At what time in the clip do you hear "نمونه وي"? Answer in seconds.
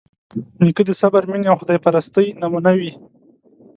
2.41-2.91